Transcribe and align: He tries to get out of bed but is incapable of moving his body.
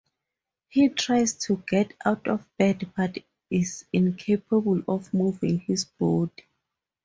He 0.69 0.89
tries 0.89 1.35
to 1.45 1.63
get 1.67 1.93
out 2.03 2.27
of 2.27 2.47
bed 2.57 2.91
but 2.97 3.19
is 3.51 3.85
incapable 3.93 4.81
of 4.87 5.13
moving 5.13 5.59
his 5.59 5.85
body. 5.85 6.43